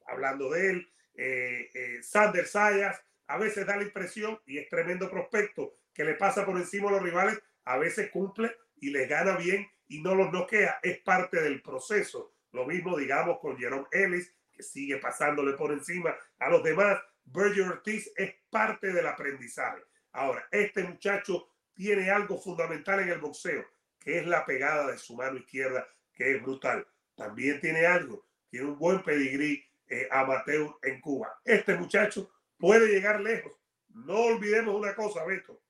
[0.06, 0.94] hablando de él.
[1.16, 6.14] Eh, eh, Sander Sayas, a veces da la impresión, y es tremendo prospecto, que le
[6.14, 10.14] pasa por encima a los rivales, a veces cumple y le gana bien y no
[10.16, 12.34] los noquea, es parte del proceso.
[12.52, 17.00] Lo mismo, digamos, con Jerome Ellis, que sigue pasándole por encima a los demás.
[17.26, 19.82] Berger Ortiz es parte del aprendizaje.
[20.16, 23.66] Ahora, este muchacho tiene algo fundamental en el boxeo,
[24.00, 26.88] que es la pegada de su mano izquierda, que es brutal.
[27.16, 31.38] También tiene algo, tiene un buen pedigrí eh, amateur en Cuba.
[31.44, 33.52] Este muchacho puede llegar lejos.
[33.90, 35.62] No olvidemos una cosa, Beto.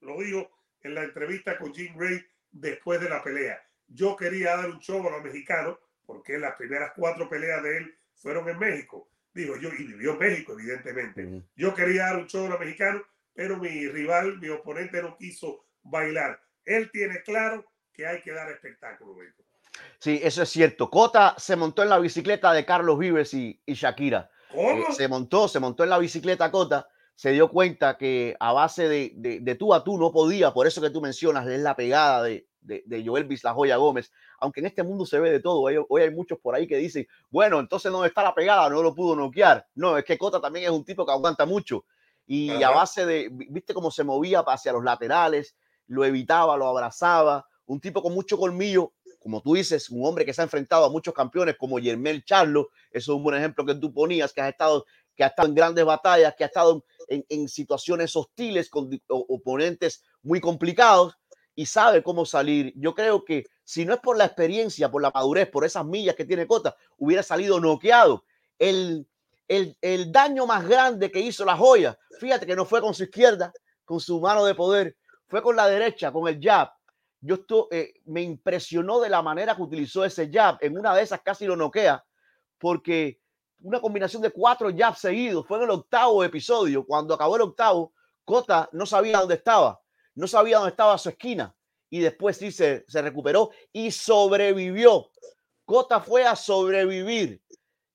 [0.00, 0.50] Lo digo
[0.82, 3.62] en la entrevista con Jim Gray después de la pelea.
[3.88, 7.98] Yo quería dar un show a los mexicanos porque las primeras cuatro peleas de él
[8.14, 9.08] fueron en México.
[9.34, 11.42] Digo yo, y vivió en México, evidentemente.
[11.56, 13.02] Yo quería dar un show a los mexicanos,
[13.34, 16.40] pero mi rival, mi oponente no quiso bailar.
[16.64, 19.16] Él tiene claro que hay que dar espectáculo.
[19.98, 20.88] Sí, eso es cierto.
[20.88, 24.30] Cota se montó en la bicicleta de Carlos Vives y, Shakira.
[24.50, 24.88] ¿Cómo?
[24.88, 28.88] Eh, se montó, se montó en la bicicleta Cota se dio cuenta que a base
[28.88, 32.22] de, de, tú a tú no podía, por eso que tú mencionas, es la pegada
[32.22, 35.60] de, de, de Joel La Joya Gómez, aunque en este mundo se ve de todo,
[35.60, 38.82] hoy, hoy, hay muchos por ahí que dicen, bueno, entonces no está la pegada, no
[38.82, 39.66] lo pudo noquear.
[39.74, 41.84] No, es que Cota también es un tipo que aguanta mucho
[42.26, 45.56] y a base de, viste cómo se movía hacia los laterales,
[45.86, 50.34] lo evitaba, lo abrazaba, un tipo con mucho colmillo, como tú dices, un hombre que
[50.34, 53.74] se ha enfrentado a muchos campeones como Yermel Charlo, eso es un buen ejemplo que
[53.74, 54.84] tú ponías, que has estado,
[55.14, 60.02] que ha estado en grandes batallas, que ha estado en, en situaciones hostiles con oponentes
[60.22, 61.16] muy complicados
[61.54, 62.72] y sabe cómo salir.
[62.76, 66.16] Yo creo que si no es por la experiencia, por la madurez, por esas millas
[66.16, 68.24] que tiene Cota, hubiera salido noqueado.
[68.58, 69.06] El,
[69.48, 73.04] el, el daño más grande que hizo la joya, fíjate que no fue con su
[73.04, 73.52] izquierda,
[73.84, 76.70] con su mano de poder, fue con la derecha, con el jab.
[77.20, 80.58] Yo esto, eh, me impresionó de la manera que utilizó ese jab.
[80.60, 82.04] En una de esas casi lo noquea,
[82.58, 83.20] porque
[83.62, 86.84] una combinación de cuatro jabs seguidos fue en el octavo episodio.
[86.84, 87.92] Cuando acabó el octavo,
[88.24, 89.80] Cota no sabía dónde estaba,
[90.14, 91.54] no sabía dónde estaba su esquina
[91.90, 95.10] y después sí se, se recuperó y sobrevivió.
[95.64, 97.40] Cota fue a sobrevivir.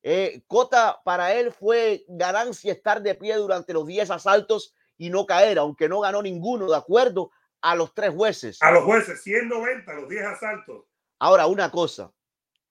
[0.02, 5.26] Eh, Cota para él fue ganancia estar de pie durante los 10 asaltos y no
[5.26, 7.32] caer, aunque no ganó ninguno, de acuerdo
[7.62, 8.62] a los tres jueces.
[8.62, 10.86] A los jueces, 190, los 10 asaltos.
[11.20, 12.14] Ahora, una cosa,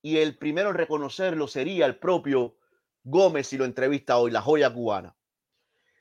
[0.02, 2.56] y el primero en reconocerlo sería el propio
[3.04, 5.16] Gómez si lo entrevista hoy, la joya cubana.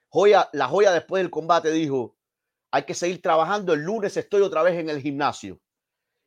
[0.10, 2.18] Joya, la joya después del combate dijo,
[2.72, 5.62] hay que seguir trabajando, el lunes estoy otra vez en el gimnasio.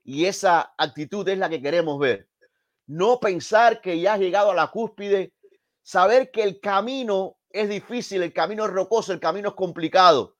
[0.02, 2.29] Y esa actitud es la que queremos ver.
[2.90, 5.32] No pensar que ya has llegado a la cúspide,
[5.80, 10.36] saber que el camino es difícil, el camino es rocoso, el camino es complicado.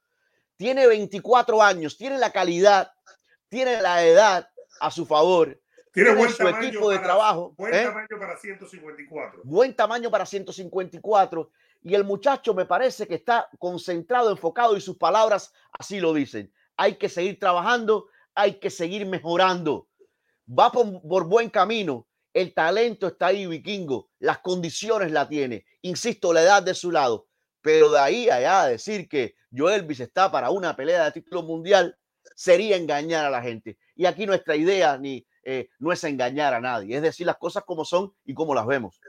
[0.57, 2.91] Tiene 24 años, tiene la calidad,
[3.49, 5.61] tiene la edad a su favor.
[5.93, 7.55] Tiene, buen su equipo de trabajo.
[7.57, 7.85] Buen ¿eh?
[7.85, 9.43] tamaño para 154.
[9.45, 11.53] Buen tamaño para 154.
[11.83, 16.53] Y el muchacho me parece que está concentrado, enfocado y sus palabras así lo dicen.
[16.77, 19.87] Hay que seguir trabajando, hay que seguir mejorando.
[20.49, 22.09] Va por, por buen camino.
[22.33, 24.11] El talento está ahí, vikingo.
[24.19, 25.67] Las condiciones la tiene.
[25.83, 27.29] Insisto, la edad de su lado.
[27.61, 31.97] Pero de ahí allá decir que Joelvis está para una pelea de título mundial
[32.35, 33.79] sería engañar a la gente.
[33.95, 37.65] Y aquí nuestra idea ni eh, no es engañar a nadie, es decir las cosas
[37.65, 39.01] como son y como las vemos.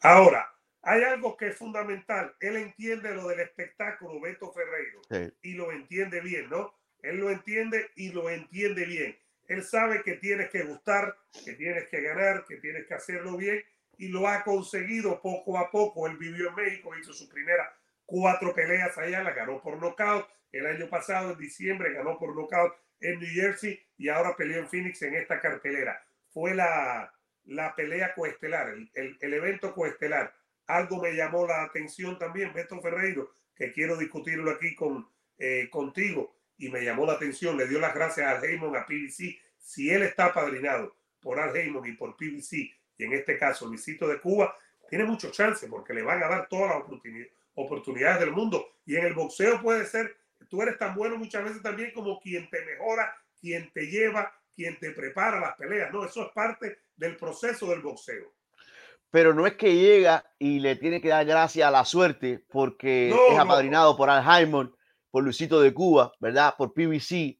[0.00, 0.46] Ahora,
[0.82, 2.34] hay algo que es fundamental.
[2.40, 6.74] Él entiende lo del espectáculo, Beto Ferreiro, y lo entiende bien, ¿no?
[7.02, 9.18] Él lo entiende y lo entiende bien.
[9.48, 13.62] Él sabe que tienes que gustar, que tienes que ganar, que tienes que hacerlo bien
[13.98, 16.06] y lo ha conseguido poco a poco.
[16.06, 17.72] Él vivió en México, hizo su primera
[18.06, 20.26] cuatro peleas allá, la ganó por nocaut.
[20.52, 24.68] El año pasado, en diciembre, ganó por nocaut en New Jersey y ahora peleó en
[24.68, 26.02] Phoenix en esta cartelera.
[26.32, 27.12] Fue la,
[27.44, 30.34] la pelea coestelar, el, el, evento coestelar.
[30.66, 36.34] Algo me llamó la atención también, Beto Ferreiro, que quiero discutirlo aquí con, eh, contigo
[36.58, 39.38] y me llamó la atención, le dio las gracias a Heyman, a PBC.
[39.58, 42.52] Si él está padrinado por Al Heyman y por PBC,
[42.96, 44.54] y en este caso Luisito de Cuba,
[44.88, 47.00] tiene mucho chance porque le van a dar todas las
[47.54, 48.66] oportunidades del mundo.
[48.86, 50.16] Y en el boxeo puede ser,
[50.48, 54.78] tú eres tan bueno muchas veces también como quien te mejora, quien te lleva, quien
[54.78, 55.92] te prepara las peleas.
[55.92, 58.32] No, eso es parte del proceso del boxeo.
[59.10, 63.10] Pero no es que llega y le tiene que dar gracias a la suerte porque
[63.10, 64.74] es apadrinado por Al Heyman
[65.14, 66.56] por Luisito de Cuba, ¿verdad?
[66.58, 67.38] Por PBC,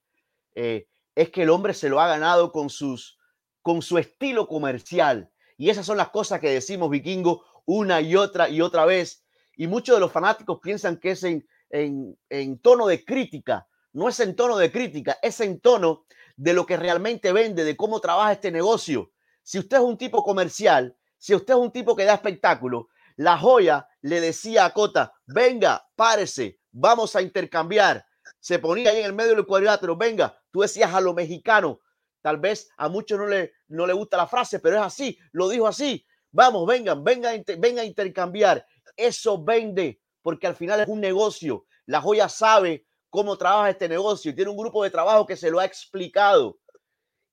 [0.55, 3.19] eh, es que el hombre se lo ha ganado con, sus,
[3.63, 5.29] con su estilo comercial.
[5.57, 9.25] Y esas son las cosas que decimos, vikingo, una y otra y otra vez.
[9.57, 13.67] Y muchos de los fanáticos piensan que es en, en, en tono de crítica.
[13.93, 16.07] No es en tono de crítica, es en tono
[16.37, 19.11] de lo que realmente vende, de cómo trabaja este negocio.
[19.43, 23.37] Si usted es un tipo comercial, si usted es un tipo que da espectáculo, la
[23.37, 28.05] joya le decía a Cota, venga, párese, vamos a intercambiar.
[28.41, 31.81] Se ponía ahí en el medio del cuadrilátero, venga, tú decías a lo mexicano,
[32.21, 35.49] tal vez a muchos no le, no le gusta la frase, pero es así, lo
[35.49, 36.05] dijo así.
[36.31, 38.67] Vamos, vengan, vengan, vengan a intercambiar.
[38.97, 41.65] Eso vende, porque al final es un negocio.
[41.87, 45.51] La joya sabe cómo trabaja este negocio y tiene un grupo de trabajo que se
[45.51, 46.59] lo ha explicado.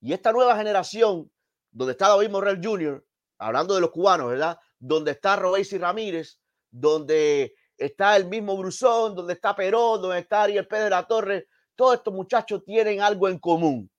[0.02, 1.32] Y esta nueva generación,
[1.72, 3.04] donde está David Morrell Jr.,
[3.40, 4.60] hablando de los cubanos, ¿verdad?
[4.78, 10.68] Donde está Robesi Ramírez, donde está el mismo Brusón, donde está Perón, donde está Ariel
[10.68, 11.48] Pérez de la Torre.
[11.76, 13.90] Todos estos muchachos tienen algo en común,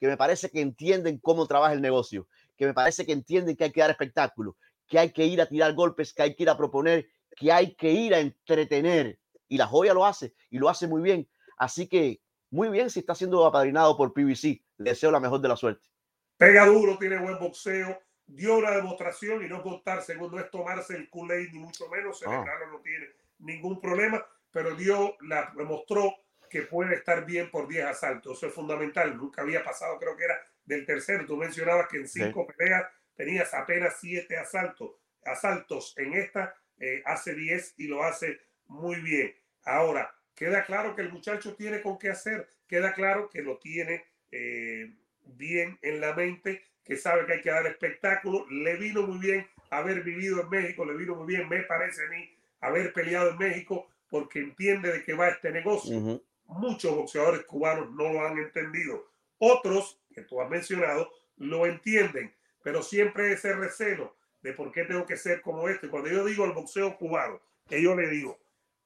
[0.00, 3.64] que me parece que entienden cómo trabaja el negocio, que me parece que entienden que
[3.64, 4.56] hay que dar espectáculo,
[4.88, 7.74] que hay que ir a tirar golpes, que hay que ir a proponer, que hay
[7.74, 9.18] que ir a entretener.
[9.48, 11.28] Y la joya lo hace y lo hace muy bien.
[11.56, 14.60] Así que muy bien si está siendo apadrinado por PBC.
[14.78, 15.88] Le deseo la mejor de la suerte.
[16.36, 17.96] Pega duro, tiene buen boxeo
[18.26, 22.30] dio una demostración y no contar, segundo, es tomarse el kool ni mucho menos, ah.
[22.30, 23.08] Celebrarlo no tiene
[23.38, 26.14] ningún problema, pero dio, la, demostró
[26.48, 28.36] que puede estar bien por 10 asaltos.
[28.36, 29.16] Eso es fundamental.
[29.16, 31.26] Nunca había pasado, creo que era del tercero.
[31.26, 32.84] Tú mencionabas que en cinco peleas
[33.16, 34.92] tenías apenas siete asaltos.
[35.24, 39.34] Asaltos en esta eh, hace 10 y lo hace muy bien.
[39.64, 42.48] Ahora, queda claro que el muchacho tiene con qué hacer.
[42.68, 47.50] Queda claro que lo tiene eh, bien en la mente, que sabe que hay que
[47.50, 48.46] dar espectáculo.
[48.50, 52.10] Le vino muy bien haber vivido en México, le vino muy bien, me parece a
[52.10, 56.20] mí, haber peleado en México porque entiende de qué va este negocio.
[56.46, 59.08] Muchos boxeadores cubanos no lo han entendido.
[59.38, 65.06] Otros, que tú has mencionado, lo entienden, pero siempre ese recelo de por qué tengo
[65.06, 65.88] que ser como este.
[65.88, 68.38] Cuando yo digo el boxeo cubano, que yo le digo,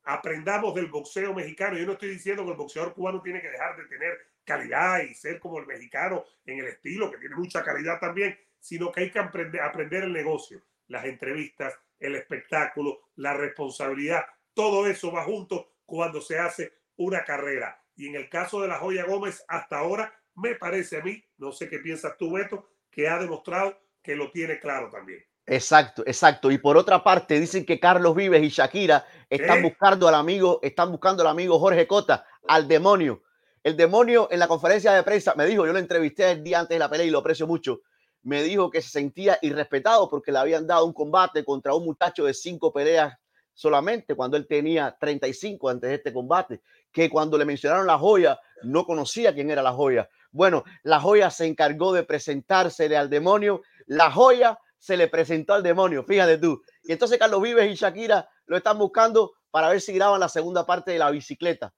[0.04, 1.76] aprendamos del boxeo mexicano.
[1.76, 5.14] Yo no estoy diciendo que el boxeador cubano tiene que dejar de tener calidad y
[5.14, 9.10] ser como el mexicano en el estilo, que tiene mucha calidad también, sino que hay
[9.10, 14.24] que aprender, aprender el negocio, las entrevistas, el espectáculo, la responsabilidad.
[14.54, 17.80] Todo eso va junto cuando se hace una carrera.
[17.94, 21.52] Y en el caso de la Joya Gómez, hasta ahora, me parece a mí, no
[21.52, 25.24] sé qué piensas tú, Beto, que ha demostrado que lo tiene claro también.
[25.46, 26.50] Exacto, exacto.
[26.50, 30.90] Y por otra parte, dicen que Carlos Vives y Shakira están buscando al amigo, están
[30.90, 33.22] buscando al amigo Jorge Cota, al demonio.
[33.62, 36.74] El demonio en la conferencia de prensa me dijo, yo lo entrevisté el día antes
[36.74, 37.80] de la pelea y lo aprecio mucho,
[38.22, 42.24] me dijo que se sentía irrespetado porque le habían dado un combate contra un muchacho
[42.24, 43.14] de cinco peleas
[43.54, 46.60] solamente cuando él tenía 35 antes de este combate,
[46.92, 50.08] que cuando le mencionaron la joya no conocía quién era la joya.
[50.30, 55.64] Bueno, la joya se encargó de presentársele al demonio, la joya se le presentó al
[55.64, 56.62] demonio, fíjate tú.
[56.84, 60.64] Y entonces Carlos Vives y Shakira lo están buscando para ver si graban la segunda
[60.64, 61.74] parte de la bicicleta,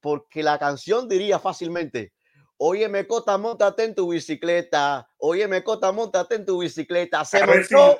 [0.00, 2.12] porque la canción diría fácilmente,
[2.62, 5.08] Oye, Mecota, montate en tu bicicleta.
[5.16, 7.24] Oye, Mecota, montate en tu bicicleta.
[7.24, 7.98] Se montó,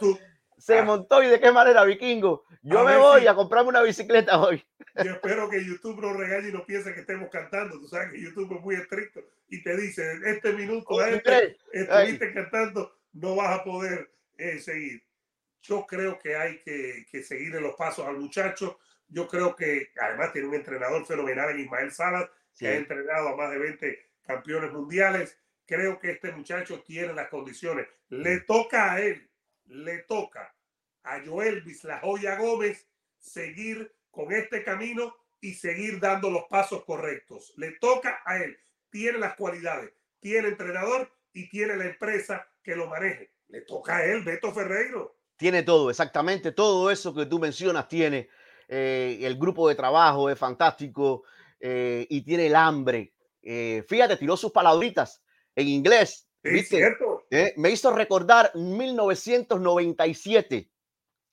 [0.58, 0.84] se ah.
[0.84, 2.44] montó y de qué manera, vikingo.
[2.60, 4.62] Yo me voy a comprarme una bicicleta hoy.
[5.02, 7.80] Yo espero que YouTube no regañe y no piense que estemos cantando.
[7.80, 12.98] Tú sabes que YouTube es muy estricto y te dice, este minuto, este, estuviste cantando,
[13.14, 15.02] no vas a poder eh, seguir.
[15.62, 18.78] Yo creo que hay que, que seguir en los pasos al muchacho.
[19.10, 23.36] Yo creo que además tiene un entrenador fenomenal en Ismael Salas, que ha entrenado a
[23.36, 25.38] más de 20 campeones mundiales.
[25.66, 27.86] Creo que este muchacho tiene las condiciones.
[28.08, 29.28] Le toca a él,
[29.66, 30.54] le toca
[31.02, 32.86] a Joel La Joya Gómez
[33.18, 37.52] seguir con este camino y seguir dando los pasos correctos.
[37.56, 38.58] Le toca a él.
[38.90, 43.32] Tiene las cualidades, tiene entrenador y tiene la empresa que lo maneje.
[43.48, 45.16] Le toca a él, Beto Ferreiro.
[45.36, 48.28] Tiene todo, exactamente todo eso que tú mencionas tiene.
[48.72, 51.24] Eh, el grupo de trabajo es fantástico
[51.59, 55.22] eh, y tiene el hambre eh, fíjate, tiró sus palabritas
[55.54, 56.28] en inglés.
[57.30, 60.70] Eh, me hizo recordar 1997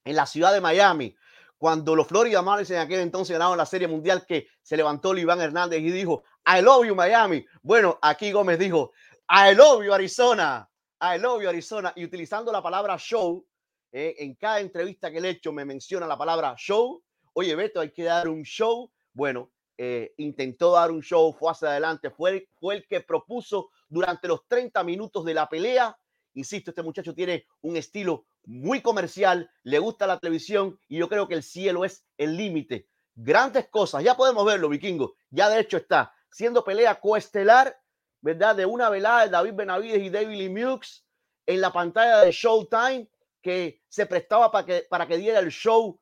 [0.06, 1.13] en la ciudad de Miami,
[1.58, 5.41] cuando los Florida Marlins en aquel entonces ganaron la Serie Mundial, que se levantó Iván
[5.41, 7.45] Hernández y dijo, I love you Miami.
[7.62, 8.93] Bueno, aquí Gómez dijo,
[9.30, 10.69] I love you Arizona.
[11.02, 11.91] I love you Arizona.
[11.95, 13.43] Y utilizando la palabra show,
[13.91, 17.04] eh, en cada entrevista que le he hecho me menciona la palabra show.
[17.39, 18.91] Oye, Beto, hay que dar un show.
[19.13, 24.28] Bueno, eh, intentó dar un show, fue hacia adelante, fue, fue el que propuso durante
[24.28, 25.95] los 30 minutos de la pelea.
[26.34, 31.28] Insisto, este muchacho tiene un estilo muy comercial, le gusta la televisión y yo creo
[31.28, 32.88] que el cielo es el límite.
[33.13, 35.13] Grandes cosas, ya podemos verlo, vikingo.
[35.30, 37.80] Ya de hecho está siendo pelea coestelar,
[38.19, 38.56] ¿verdad?
[38.56, 41.06] De una velada de David Benavides y David Lee Mukes
[41.45, 43.08] en la pantalla de Showtime
[43.43, 46.00] que se prestaba para que, para que diera el show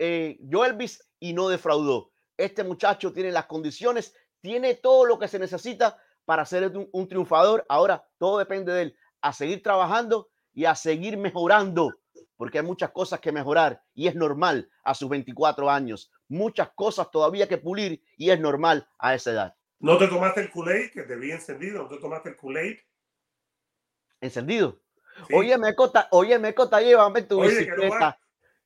[0.00, 2.10] eh, Joelvis y no defraudó
[2.40, 7.64] este muchacho tiene las condiciones, tiene todo lo que se necesita para ser un, triunfador.
[7.68, 11.92] Ahora todo depende de él, a seguir trabajando y a seguir mejorando,
[12.36, 16.10] porque hay muchas cosas que mejorar y es normal a sus 24 años.
[16.28, 19.54] Muchas cosas todavía que pulir y es normal a esa edad.
[19.78, 21.82] ¿No te tomaste el Kool-Aid que te vi encendido?
[21.82, 22.78] ¿No te tomaste el Kool-Aid?
[24.20, 24.80] ¿Encendido?
[25.34, 28.18] Oye, Mecota, oye, Mecota, llévame tu bicicleta.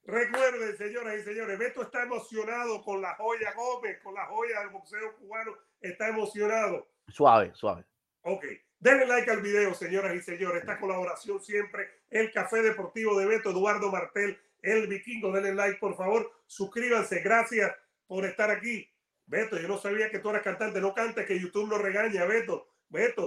[0.06, 4.68] Recuerden, señoras y señores, Beto está emocionado con la joya Gómez, con la joya del
[4.68, 5.52] boxeo cubano.
[5.80, 6.88] Está emocionado.
[7.08, 7.84] Suave, suave.
[8.22, 8.44] Ok.
[8.78, 10.60] Denle like al video, señoras y señores.
[10.60, 11.88] Esta colaboración siempre.
[12.10, 15.32] El Café Deportivo de Beto, Eduardo Martel, el vikingo.
[15.32, 16.30] Denle like, por favor.
[16.46, 17.20] Suscríbanse.
[17.20, 17.74] Gracias
[18.06, 18.86] por estar aquí.
[19.24, 20.82] Beto, yo no sabía que tú eras cantante.
[20.82, 22.68] No cantes, que YouTube no regaña, Beto.
[22.90, 23.22] Beto.